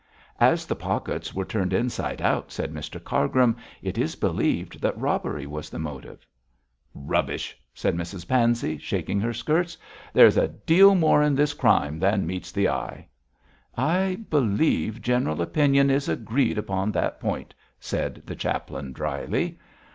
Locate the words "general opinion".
15.03-15.91